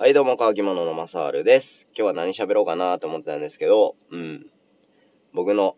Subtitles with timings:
[0.00, 1.86] はい、どうも、乾き物のマサールです。
[1.94, 4.46] 今日は何喋ろうかなと思ってたんですけど、うん。
[5.34, 5.76] 僕の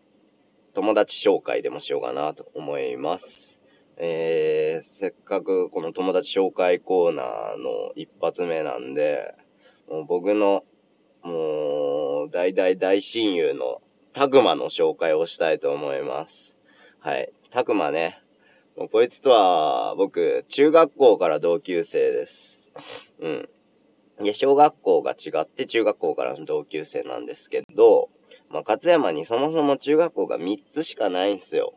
[0.73, 3.59] 友達紹介でもしようかなと思います。
[3.97, 7.25] えー、せっかくこの友達紹介コーナー
[7.57, 9.35] の一発目なんで、
[9.89, 10.63] もう僕の、
[11.21, 13.81] もう、大大大親友の
[14.13, 16.57] タグマの紹介をしたいと思います。
[16.99, 17.33] はい。
[17.49, 18.23] タグマね。
[18.77, 22.71] もうこいつとは僕、中学校から同級生です。
[23.19, 23.49] うん。
[24.23, 28.09] で、小学校が違って中学校からの同級生なんですけど、
[28.49, 31.73] まあ、勝山にそもそも中学校が3つしかないんすよ。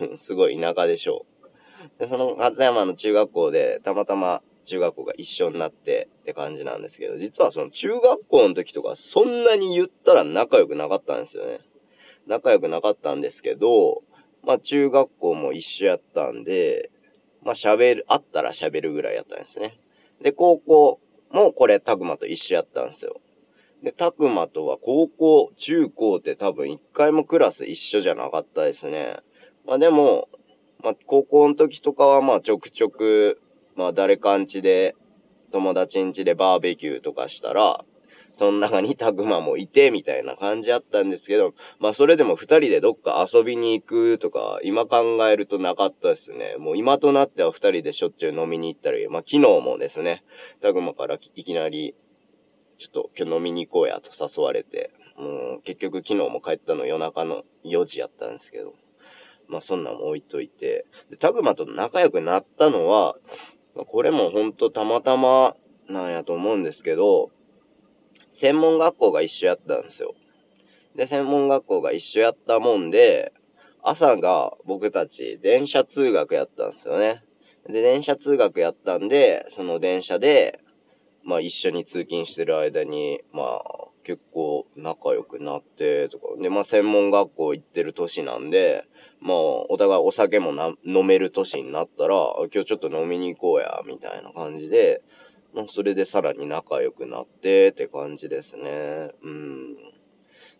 [0.18, 2.00] すごい田舎でしょう。
[2.00, 11.60] で、その勝山の中学校でたまたま中学校が一緒になってって感じなんですけど、実はその中学校の時とかそんなに言ったら仲良くなかったんですよね。
[12.26, 14.02] 仲良くなかったんですけど、
[14.42, 16.90] まあ中学校も一緒やったんで、
[17.42, 19.80] まあ喋る、会ったら喋るぐらいやったんですね。
[20.22, 23.20] で、高校もこれ、たくまと一緒やったんですよ。
[23.82, 29.16] で、たくまとは高校、中高って多分一回もクラス一緒じゃなかったですね。
[29.66, 30.28] まあでも、
[30.82, 33.40] まあ高校の時とかはまあちょくちょく、
[33.76, 34.94] まあ誰かんちで、
[35.50, 37.84] 友達んちでバーベキューとかしたら、
[38.32, 46.56] その中にたくまもいて、みたいな感じあったんですけど、まあそれでも二人でどっか遊びに行くとか、今考えるとなかったですね。
[46.58, 50.24] もう今となっては二人でしょっちゅう飲みに行ったり、まあ昨日もですね、
[50.60, 51.94] たくまからいきなり、
[52.78, 58.74] ちょっと今日飲みに行こうやと誘われて、もう結局昨日も帰ったの夜中の4時やったんですけど、
[59.48, 63.16] まあそんなんも置いといて、で、たくまと仲良くなったのは、
[63.74, 65.56] まこれもほんとたまたま
[65.88, 67.30] なんやと思うんですけど、
[68.30, 70.14] 専門学校が一緒やったんですよ。
[70.96, 73.32] で、専門学校が一緒やったもんで、
[73.82, 77.22] 朝が僕たち電車通学やったんですよね。
[77.66, 80.60] で、電車通学やったんで、その電車で、
[81.22, 86.26] まあ一緒に通勤してる間に、まあ結構仲良くなって、とか。
[86.40, 88.84] で、まあ専門学校行ってる年なんで、
[89.20, 90.52] まあお互いお酒も
[90.84, 92.16] 飲める年になったら、
[92.52, 95.02] 今日ちょっと飲みに行こうや、みたいな感じで、
[95.54, 99.10] まあそれでさらに仲良くなってって感じですね。
[99.22, 99.76] うん。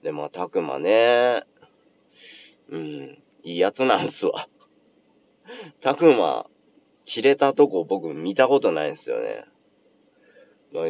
[0.02, 1.44] で、まあたくまね、
[2.70, 4.48] うん、いいやつなんすわ。
[5.80, 6.46] たくま、
[7.04, 9.44] 切れたとこ僕見たことないんすよね。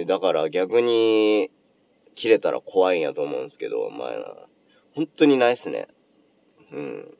[0.06, 1.50] だから逆に、
[2.14, 4.48] 切れたら怖いんやと思うんすけど、まあ、
[4.94, 5.88] 本当にないっすね。
[6.72, 7.18] うん。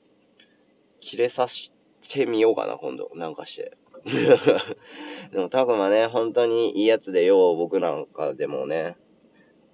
[1.01, 1.73] 切れさし
[2.07, 3.11] てみようかな、今度。
[3.15, 3.79] なんかして。
[5.33, 8.97] でも、たくまね、本当にいいやつで、よう僕なんかでもね、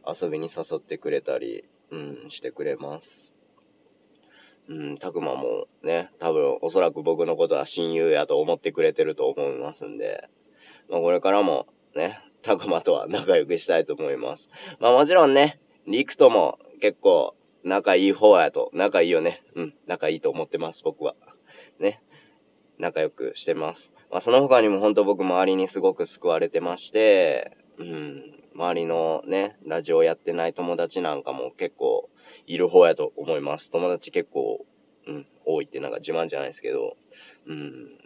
[0.06, 3.36] 遊びに誘ってくれたり、うん、してくれます。
[4.68, 10.28] うん、たくまもね、多分おそらく僕のことは親友やと思ってくれてると思いますんで、
[10.88, 14.50] まあこれからもね、たくまとは仲良くしたいと思います。
[14.80, 19.42] まあもちろんね、リクとも結構仲いい方やと、仲いいよね。
[19.54, 21.14] うん、仲いいと思ってます、僕は。
[21.78, 22.02] ね。
[22.78, 23.92] 仲良くしてます。
[24.10, 32.08] まあその他にも本当僕周りにすごく救われてまして、うん、周りのね、ラジオやってない友達なんかも結構
[32.46, 33.70] いる方やと思います。
[33.70, 34.64] 友達結構、
[35.06, 36.96] うん、多いってなんか自慢じゃないですけど、
[37.46, 37.98] うん、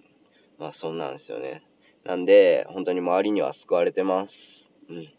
[0.59, 1.65] まあそんなんですよね。
[2.05, 4.73] なんで、本当に周りには救われてます。
[4.89, 5.13] うん。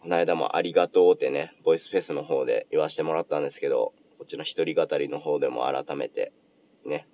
[0.00, 6.32] この間もありがとうってね、ボイスフェスの方で言わせてもらったんですけど、こっちの一人語りの方でも改めて、
[6.84, 7.08] ね、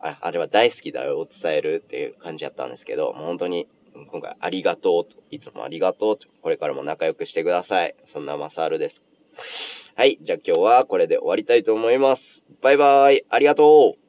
[0.00, 3.68] ああれは大好きだよを伝えるっていう感じやったんですけど、もう本当に
[4.10, 7.94] 今回ありがとうと、いつもありがとうと、これからも仲良くしてください。
[8.04, 9.02] そんなマサールです。
[9.96, 12.44] はい、じゃあ今日はこれで終わりたいと思います。
[12.62, 14.07] バイバーイ、ありがとう